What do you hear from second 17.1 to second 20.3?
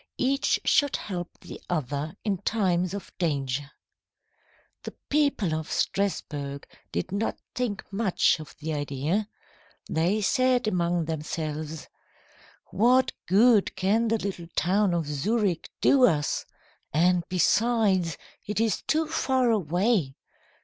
besides, it is too far away.'